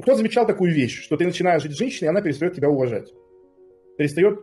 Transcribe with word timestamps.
Кто 0.00 0.14
замечал 0.14 0.46
такую 0.46 0.72
вещь, 0.72 1.02
что 1.02 1.16
ты 1.16 1.24
начинаешь 1.24 1.62
жить 1.62 1.72
с 1.72 1.78
женщиной, 1.78 2.06
и 2.06 2.10
она 2.10 2.22
перестает 2.22 2.54
тебя 2.54 2.70
уважать? 2.70 3.12
Перестает 3.98 4.40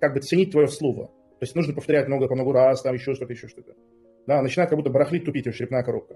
как 0.00 0.14
бы 0.14 0.20
ценить 0.20 0.50
твое 0.50 0.66
слово. 0.66 1.06
То 1.06 1.42
есть 1.42 1.54
нужно 1.54 1.74
повторять 1.74 2.08
много 2.08 2.28
по 2.28 2.34
много 2.34 2.52
раз, 2.52 2.82
там 2.82 2.94
еще 2.94 3.14
что-то, 3.14 3.32
еще 3.32 3.48
что-то. 3.48 3.74
Да, 4.26 4.42
начинает 4.42 4.70
как 4.70 4.78
будто 4.78 4.90
барахлить, 4.90 5.24
тупить, 5.24 5.44
черепная 5.54 5.84
коробка. 5.84 6.14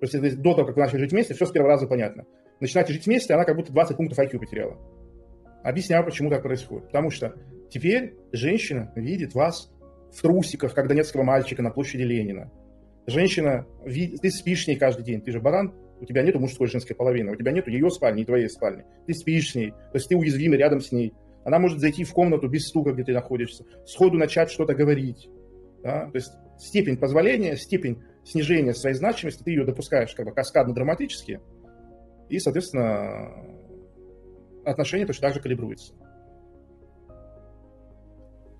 То 0.00 0.06
есть 0.06 0.40
до 0.40 0.54
того, 0.54 0.66
как 0.66 0.76
вы 0.76 0.82
начали 0.82 0.98
жить 0.98 1.12
вместе, 1.12 1.34
все 1.34 1.46
с 1.46 1.52
первого 1.52 1.70
раза 1.70 1.86
понятно. 1.86 2.26
Начинаете 2.58 2.92
жить 2.92 3.06
вместе, 3.06 3.34
она 3.34 3.44
как 3.44 3.56
будто 3.56 3.72
20 3.72 3.96
пунктов 3.96 4.18
IQ 4.18 4.38
потеряла. 4.38 4.78
Объясняю, 5.62 6.04
почему 6.04 6.28
так 6.28 6.42
происходит. 6.42 6.86
Потому 6.86 7.10
что 7.10 7.34
теперь 7.70 8.16
женщина 8.32 8.92
видит 8.96 9.34
вас 9.34 9.72
в 10.12 10.20
трусиках, 10.20 10.74
как 10.74 10.88
донецкого 10.88 11.22
мальчика 11.22 11.62
на 11.62 11.70
площади 11.70 12.02
Ленина. 12.02 12.50
Женщина, 13.06 13.66
ты 13.84 14.30
спишь 14.30 14.64
с 14.64 14.68
ней 14.68 14.76
каждый 14.76 15.04
день, 15.04 15.20
ты 15.20 15.30
же 15.30 15.40
баран, 15.40 15.72
у 16.02 16.04
тебя 16.04 16.22
нету 16.22 16.40
мужской 16.40 16.66
и 16.66 16.70
женской 16.70 16.96
половины, 16.96 17.30
у 17.30 17.36
тебя 17.36 17.52
нету 17.52 17.70
ее 17.70 17.88
спальни 17.90 18.22
и 18.22 18.24
твоей 18.24 18.48
спальни. 18.48 18.84
Ты 19.06 19.14
спишь 19.14 19.52
с 19.52 19.54
ней, 19.54 19.70
то 19.70 19.94
есть 19.94 20.08
ты 20.08 20.16
уязвимый 20.16 20.58
рядом 20.58 20.80
с 20.80 20.90
ней. 20.90 21.14
Она 21.44 21.60
может 21.60 21.78
зайти 21.78 22.02
в 22.02 22.12
комнату 22.12 22.48
без 22.48 22.66
стука, 22.66 22.92
где 22.92 23.04
ты 23.04 23.12
находишься, 23.12 23.64
сходу 23.86 24.18
начать 24.18 24.50
что-то 24.50 24.74
говорить. 24.74 25.28
Да? 25.84 26.06
То 26.06 26.16
есть 26.16 26.32
степень 26.58 26.96
позволения, 26.96 27.56
степень 27.56 28.02
снижения 28.24 28.74
своей 28.74 28.96
значимости, 28.96 29.44
ты 29.44 29.52
ее 29.52 29.64
допускаешь 29.64 30.12
как 30.14 30.26
бы 30.26 30.32
каскадно-драматически, 30.32 31.40
и, 32.28 32.38
соответственно, 32.40 33.32
отношения 34.64 35.06
точно 35.06 35.28
так 35.28 35.34
же 35.34 35.40
калибруются. 35.40 35.94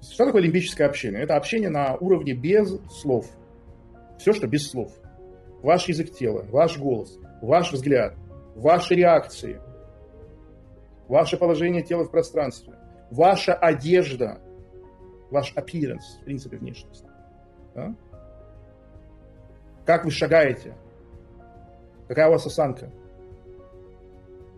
Что 0.00 0.26
такое 0.26 0.42
лимбическое 0.42 0.86
общение? 0.86 1.22
Это 1.22 1.36
общение 1.36 1.70
на 1.70 1.96
уровне 1.96 2.34
без 2.34 2.76
слов. 3.00 3.26
Все, 4.18 4.32
что 4.32 4.46
без 4.46 4.68
слов. 4.68 4.92
Ваш 5.62 5.88
язык 5.88 6.12
тела, 6.12 6.44
ваш 6.50 6.76
голос, 6.76 7.18
ваш 7.40 7.72
взгляд, 7.72 8.14
ваши 8.56 8.94
реакции, 8.94 9.60
ваше 11.06 11.36
положение 11.36 11.82
тела 11.82 12.04
в 12.04 12.10
пространстве, 12.10 12.74
ваша 13.10 13.54
одежда, 13.54 14.40
ваш 15.30 15.54
appearance, 15.54 16.20
в 16.20 16.24
принципе, 16.24 16.56
внешность. 16.56 17.04
Да? 17.74 17.94
Как 19.86 20.04
вы 20.04 20.10
шагаете? 20.10 20.74
Какая 22.08 22.28
у 22.28 22.32
вас 22.32 22.44
осанка? 22.44 22.90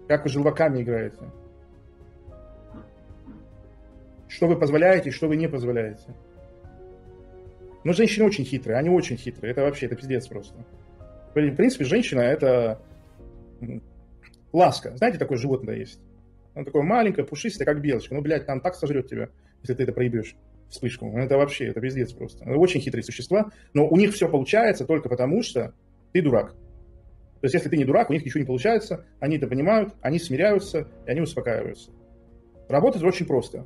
Как 0.08 0.24
вы 0.24 0.30
желваками 0.30 0.82
играете? 0.82 1.30
Что 4.28 4.48
вы 4.48 4.56
позволяете, 4.56 5.10
что 5.10 5.28
вы 5.28 5.36
не 5.36 5.48
позволяете? 5.48 6.14
Но 7.84 7.92
женщины 7.92 8.26
очень 8.26 8.44
хитрые, 8.44 8.78
они 8.78 8.88
очень 8.88 9.16
хитрые. 9.16 9.52
Это 9.52 9.62
вообще, 9.62 9.86
это 9.86 9.96
пиздец 9.96 10.26
просто. 10.26 10.64
В 11.34 11.56
принципе, 11.56 11.84
женщина– 11.84 12.20
это 12.20 12.80
ласка. 14.52 14.96
Знаете, 14.96 15.18
такое 15.18 15.36
животное 15.36 15.76
есть? 15.76 16.00
Оно 16.54 16.64
такое 16.64 16.82
маленькое, 16.82 17.26
пушистое, 17.26 17.66
как 17.66 17.80
белочка. 17.80 18.14
Ну, 18.14 18.22
блядь, 18.22 18.46
там 18.46 18.60
так 18.60 18.76
сожрет 18.76 19.08
тебя, 19.08 19.28
если 19.62 19.74
ты 19.74 19.82
это 19.82 19.92
проебешь 19.92 20.36
вспышку. 20.68 21.06
Ну, 21.06 21.18
это 21.18 21.36
вообще, 21.36 21.66
это 21.66 21.80
пиздец 21.80 22.12
просто. 22.12 22.44
Это 22.44 22.56
очень 22.56 22.80
хитрые 22.80 23.02
существа, 23.02 23.50
но 23.72 23.88
у 23.88 23.96
них 23.96 24.14
все 24.14 24.28
получается 24.28 24.84
только 24.84 25.08
потому, 25.08 25.42
что 25.42 25.74
ты 26.12 26.22
дурак. 26.22 26.52
То 26.52 27.46
есть, 27.46 27.54
если 27.54 27.68
ты 27.68 27.76
не 27.76 27.84
дурак, 27.84 28.10
у 28.10 28.12
них 28.12 28.24
ничего 28.24 28.40
не 28.40 28.46
получается, 28.46 29.04
они 29.18 29.36
это 29.36 29.48
понимают, 29.48 29.92
они 30.00 30.20
смиряются, 30.20 30.88
и 31.06 31.10
они 31.10 31.20
успокаиваются. 31.20 31.90
Работает 32.68 33.04
очень 33.04 33.26
просто. 33.26 33.64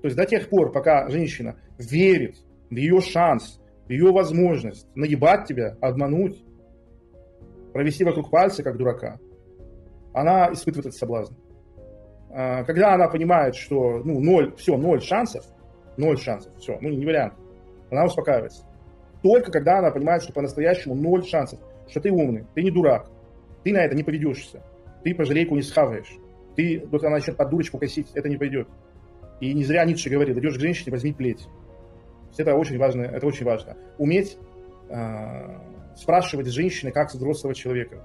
То 0.00 0.06
есть, 0.06 0.16
до 0.16 0.24
тех 0.24 0.48
пор, 0.48 0.72
пока 0.72 1.08
женщина 1.10 1.56
верит 1.78 2.36
в 2.70 2.74
ее 2.74 3.00
шанс, 3.02 3.60
в 3.86 3.90
ее 3.90 4.10
возможность 4.10 4.86
наебать 4.96 5.46
тебя, 5.46 5.76
обмануть, 5.80 6.42
провести 7.72 8.04
вокруг 8.04 8.30
пальца, 8.30 8.62
как 8.62 8.76
дурака, 8.76 9.18
она 10.12 10.52
испытывает 10.52 10.86
этот 10.86 10.98
соблазн. 10.98 11.34
А, 12.30 12.64
когда 12.64 12.94
она 12.94 13.08
понимает, 13.08 13.54
что 13.54 13.98
ну, 14.04 14.20
ноль, 14.20 14.54
все, 14.56 14.76
ноль 14.76 15.00
шансов, 15.00 15.44
ноль 15.96 16.18
шансов, 16.18 16.52
все, 16.58 16.78
ну 16.80 16.88
не 16.88 17.04
вариант, 17.04 17.34
она 17.90 18.04
успокаивается. 18.04 18.64
Только 19.22 19.50
когда 19.50 19.78
она 19.78 19.90
понимает, 19.90 20.22
что 20.22 20.32
по-настоящему 20.32 20.94
ноль 20.94 21.24
шансов, 21.24 21.60
что 21.88 22.00
ты 22.00 22.10
умный, 22.10 22.46
ты 22.54 22.62
не 22.62 22.70
дурак, 22.70 23.10
ты 23.64 23.72
на 23.72 23.78
это 23.78 23.94
не 23.94 24.02
поведешься, 24.02 24.62
ты 25.02 25.14
по 25.14 25.24
жалейку 25.24 25.54
не 25.54 25.62
схаваешь, 25.62 26.16
ты, 26.56 26.86
вот 26.90 27.02
она 27.02 27.16
начнет 27.16 27.36
под 27.36 27.50
дурочку 27.50 27.78
косить, 27.78 28.10
это 28.14 28.28
не 28.28 28.36
пойдет. 28.36 28.68
И 29.40 29.54
не 29.54 29.64
зря 29.64 29.84
Ницше 29.84 30.10
говорит, 30.10 30.36
идешь 30.36 30.56
к 30.56 30.60
женщине, 30.60 30.92
возьми 30.92 31.12
плеть. 31.12 31.46
Это 32.36 32.54
очень 32.54 32.78
важно, 32.78 33.02
это 33.02 33.26
очень 33.26 33.44
важно. 33.44 33.76
Уметь 33.98 34.38
э, 34.88 35.58
спрашивать 36.00 36.46
женщины 36.46 36.90
как 36.90 37.10
с 37.10 37.14
взрослого 37.14 37.54
человека. 37.54 38.02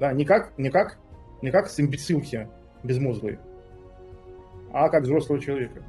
Да, 0.00 0.12
не 0.12 0.24
как, 0.24 0.52
не 0.58 0.70
как, 0.70 0.98
не 1.42 1.50
как 1.50 1.68
с 1.68 1.78
имбецилки 1.78 2.48
безмозглой, 2.82 3.38
а 4.72 4.88
как 4.88 5.04
взрослого 5.04 5.40
человека. 5.40 5.82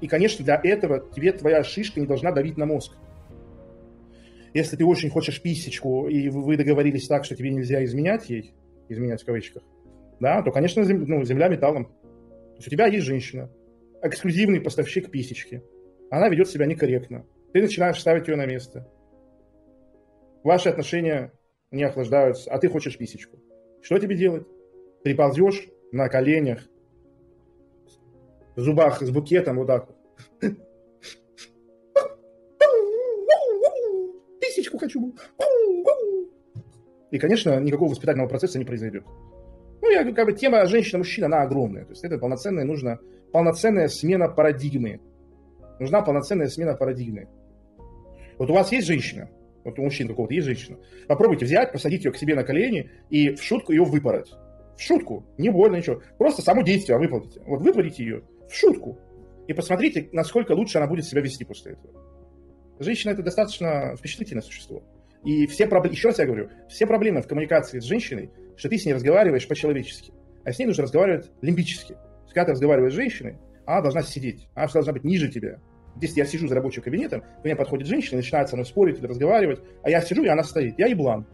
И, 0.00 0.06
конечно, 0.06 0.44
для 0.44 0.60
этого 0.62 1.00
тебе 1.14 1.32
твоя 1.32 1.62
шишка 1.64 2.00
не 2.00 2.06
должна 2.06 2.30
давить 2.30 2.58
на 2.58 2.66
мозг. 2.66 2.94
Если 4.52 4.76
ты 4.76 4.84
очень 4.84 5.10
хочешь 5.10 5.42
писечку, 5.42 6.08
и 6.08 6.28
вы 6.28 6.56
договорились 6.56 7.08
так, 7.08 7.24
что 7.24 7.34
тебе 7.34 7.50
нельзя 7.50 7.82
изменять 7.84 8.28
ей, 8.30 8.54
изменять 8.88 9.22
в 9.22 9.26
кавычках, 9.26 9.62
да, 10.20 10.42
то, 10.42 10.52
конечно, 10.52 10.84
зем, 10.84 11.04
ну, 11.04 11.24
земля 11.24 11.48
металлом. 11.48 11.86
То 11.86 12.56
есть 12.56 12.68
у 12.68 12.70
тебя 12.70 12.86
есть 12.86 13.04
женщина, 13.04 13.50
эксклюзивный 14.02 14.60
поставщик 14.60 15.10
писечки. 15.10 15.62
Она 16.10 16.28
ведет 16.28 16.48
себя 16.48 16.66
некорректно. 16.66 17.24
Ты 17.52 17.62
начинаешь 17.62 18.00
ставить 18.00 18.28
ее 18.28 18.36
на 18.36 18.46
место. 18.46 18.86
Ваши 20.44 20.68
отношения 20.68 21.32
не 21.72 21.82
охлаждаются, 21.82 22.50
а 22.50 22.58
ты 22.58 22.68
хочешь 22.68 22.96
писечку. 22.96 23.38
Что 23.82 23.98
тебе 23.98 24.16
делать? 24.16 24.46
Приползешь 25.02 25.68
на 25.90 26.08
коленях, 26.08 26.60
в 28.54 28.60
зубах 28.60 29.02
с 29.02 29.10
букетом 29.10 29.56
вот 29.56 29.66
так 29.66 29.88
вот. 29.88 29.96
Писечку 34.40 34.78
хочу. 34.78 35.14
И, 37.10 37.18
конечно, 37.18 37.58
никакого 37.60 37.90
воспитательного 37.90 38.28
процесса 38.28 38.58
не 38.58 38.64
произойдет. 38.64 39.04
Ну, 39.82 39.90
я 39.90 40.10
как 40.12 40.26
бы 40.26 40.32
тема 40.32 40.66
женщина-мужчина, 40.66 41.26
она 41.26 41.42
огромная. 41.42 41.84
То 41.84 41.90
есть 41.90 42.04
это 42.04 42.18
полноценная, 42.18 42.64
нужна 42.64 42.98
полноценная 43.32 43.88
смена 43.88 44.28
парадигмы. 44.28 45.00
Нужна 45.80 46.02
полноценная 46.02 46.48
смена 46.48 46.74
парадигмы. 46.74 47.28
Вот 48.38 48.50
у 48.50 48.54
вас 48.54 48.72
есть 48.72 48.86
женщина, 48.86 49.30
вот 49.64 49.78
у 49.78 49.82
мужчин 49.82 50.08
какого-то 50.08 50.34
есть 50.34 50.46
женщина. 50.46 50.78
Попробуйте 51.08 51.44
взять, 51.44 51.72
посадить 51.72 52.04
ее 52.04 52.12
к 52.12 52.16
себе 52.16 52.34
на 52.34 52.44
колени 52.44 52.90
и 53.10 53.30
в 53.30 53.42
шутку 53.42 53.72
ее 53.72 53.84
выпороть. 53.84 54.32
В 54.76 54.82
шутку, 54.82 55.24
не 55.38 55.50
больно 55.50 55.76
ничего. 55.76 56.02
Просто 56.18 56.42
само 56.42 56.62
действие 56.62 56.98
выполните. 56.98 57.40
Вот 57.46 57.62
выпорите 57.62 58.04
ее 58.04 58.22
в 58.48 58.54
шутку. 58.54 58.98
И 59.46 59.52
посмотрите, 59.52 60.08
насколько 60.12 60.52
лучше 60.52 60.78
она 60.78 60.86
будет 60.86 61.04
себя 61.04 61.20
вести 61.20 61.44
после 61.44 61.72
этого. 61.72 61.94
Женщина 62.78 63.12
это 63.12 63.22
достаточно 63.22 63.94
впечатлительное 63.96 64.42
существо. 64.42 64.82
И 65.24 65.46
все 65.46 65.66
проблемы, 65.66 65.94
еще 65.94 66.08
раз 66.08 66.18
я 66.18 66.26
говорю, 66.26 66.50
все 66.68 66.86
проблемы 66.86 67.22
в 67.22 67.26
коммуникации 67.26 67.78
с 67.78 67.84
женщиной 67.84 68.30
что 68.56 68.68
ты 68.68 68.78
с 68.78 68.84
ней 68.84 68.92
разговариваешь 68.92 69.48
по-человечески. 69.48 70.12
А 70.44 70.52
с 70.52 70.58
ней 70.58 70.66
нужно 70.66 70.84
разговаривать 70.84 71.30
лимбически. 71.42 71.96
Когда 72.28 72.46
ты 72.46 72.52
разговариваешь 72.52 72.92
с 72.92 72.96
женщиной, 72.96 73.38
она 73.64 73.80
должна 73.80 74.02
сидеть, 74.02 74.48
она 74.54 74.66
должна 74.66 74.92
быть 74.92 75.04
ниже 75.04 75.28
тебя. 75.30 75.60
Если 76.00 76.18
я 76.18 76.26
сижу 76.26 76.48
за 76.48 76.54
рабочим 76.54 76.82
кабинетом, 76.82 77.20
ко 77.20 77.26
мне 77.44 77.54
подходит 77.54 77.86
женщина, 77.86 78.16
начинает 78.16 78.48
со 78.48 78.56
мной 78.56 78.66
спорить 78.66 78.98
или 78.98 79.06
разговаривать, 79.06 79.60
а 79.82 79.90
я 79.90 80.00
сижу, 80.00 80.24
и 80.24 80.28
она 80.28 80.42
стоит. 80.42 80.78
Я 80.78 80.86
еблан. 80.86 81.26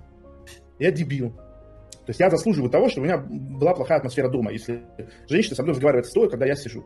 Я 0.78 0.90
дебил. 0.90 1.30
То 1.30 2.12
есть 2.12 2.20
я 2.20 2.30
заслуживаю 2.30 2.70
того, 2.70 2.88
чтобы 2.88 3.06
у 3.06 3.10
меня 3.10 3.18
была 3.18 3.74
плохая 3.74 3.98
атмосфера 3.98 4.28
дома, 4.28 4.50
если 4.50 4.82
женщина 5.28 5.54
со 5.54 5.62
мной 5.62 5.74
разговаривает 5.74 6.06
стоя, 6.06 6.28
когда 6.28 6.46
я 6.46 6.54
сижу. 6.54 6.84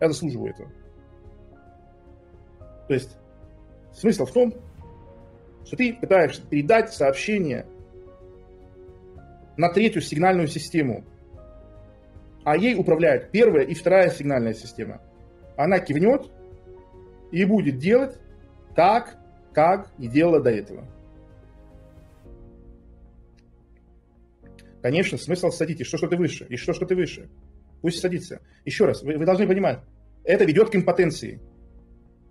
Я 0.00 0.08
заслуживаю 0.08 0.52
этого. 0.52 0.70
То 2.88 2.94
есть 2.94 3.16
смысл 3.92 4.26
в 4.26 4.32
том, 4.32 4.54
что 5.64 5.76
ты 5.76 5.94
пытаешься 5.94 6.42
передать 6.46 6.92
сообщение 6.92 7.66
на 9.56 9.72
третью 9.72 10.02
сигнальную 10.02 10.48
систему, 10.48 11.04
а 12.44 12.56
ей 12.56 12.76
управляет 12.76 13.30
первая 13.30 13.64
и 13.64 13.74
вторая 13.74 14.10
сигнальная 14.10 14.54
система. 14.54 15.00
Она 15.56 15.78
кивнет 15.78 16.30
и 17.34 17.44
будет 17.44 17.78
делать 17.78 18.18
так, 18.74 19.16
как 19.52 19.90
и 19.98 20.08
делала 20.08 20.40
до 20.40 20.50
этого. 20.50 20.86
Конечно, 24.82 25.18
смысл 25.18 25.50
садитесь, 25.50 25.86
что 25.86 25.96
что 25.96 26.08
ты 26.08 26.16
выше, 26.16 26.46
и 26.48 26.56
что 26.56 26.72
что 26.72 26.86
ты 26.86 26.94
выше. 26.94 27.28
Пусть 27.82 28.00
садится. 28.00 28.40
Еще 28.64 28.84
раз, 28.84 29.02
вы, 29.02 29.16
вы 29.16 29.24
должны 29.24 29.46
понимать, 29.46 29.80
это 30.24 30.44
ведет 30.44 30.70
к 30.70 30.76
импотенции. 30.76 31.40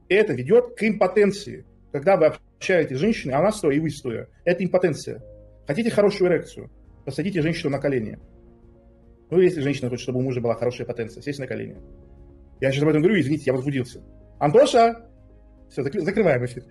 Это 0.07 0.33
ведет 0.33 0.75
к 0.75 0.83
импотенции. 0.83 1.65
Когда 1.91 2.17
вы 2.17 2.27
общаетесь 2.27 2.97
с 2.97 2.99
женщиной, 2.99 3.33
она 3.33 3.51
стоя 3.51 3.75
и 3.75 3.79
вы 3.79 3.89
стоя. 3.89 4.29
Это 4.45 4.63
импотенция. 4.63 5.23
Хотите 5.67 5.89
хорошую 5.89 6.29
эрекцию? 6.29 6.69
посадите 7.05 7.41
женщину 7.41 7.71
на 7.71 7.79
колени. 7.79 8.17
Ну, 9.29 9.39
если 9.39 9.61
женщина 9.61 9.89
хочет, 9.89 10.03
чтобы 10.03 10.19
у 10.19 10.21
мужа 10.21 10.41
была 10.41 10.55
хорошая 10.55 10.87
потенция, 10.87 11.21
сесть 11.21 11.39
на 11.39 11.47
колени. 11.47 11.77
Я 12.61 12.71
сейчас 12.71 12.83
об 12.83 12.89
этом 12.89 13.01
говорю, 13.01 13.19
извините, 13.19 13.43
я 13.47 13.53
возбудился. 13.53 14.01
Антоша! 14.39 14.95
Все, 15.69 15.83
закрываем 15.83 16.45
эфир. 16.45 16.63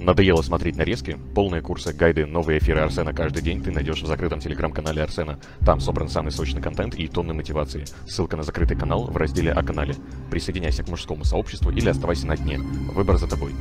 Надоело 0.00 0.42
смотреть 0.42 0.76
нарезки? 0.76 1.16
Полные 1.34 1.62
курсы, 1.62 1.92
гайды, 1.92 2.26
новые 2.26 2.58
эфиры 2.58 2.80
Арсена 2.80 3.12
каждый 3.12 3.42
день 3.42 3.62
ты 3.62 3.70
найдешь 3.70 4.02
в 4.02 4.06
закрытом 4.06 4.40
телеграм-канале 4.40 5.02
Арсена. 5.02 5.38
Там 5.64 5.80
собран 5.80 6.08
самый 6.08 6.32
сочный 6.32 6.60
контент 6.60 6.94
и 6.96 7.06
тонны 7.06 7.34
мотивации. 7.34 7.84
Ссылка 8.06 8.36
на 8.36 8.42
закрытый 8.42 8.76
канал 8.76 9.04
в 9.04 9.16
разделе 9.16 9.52
о 9.52 9.62
канале. 9.62 9.94
Присоединяйся 10.30 10.82
к 10.82 10.88
мужскому 10.88 11.24
сообществу 11.24 11.70
или 11.70 11.88
оставайся 11.88 12.26
на 12.26 12.36
дне. 12.36 12.58
Выбор 12.58 13.16
за 13.16 13.28
тобой. 13.28 13.52